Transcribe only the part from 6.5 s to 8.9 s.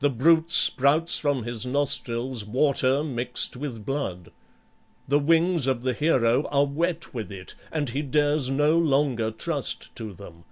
wet with it, and he dares no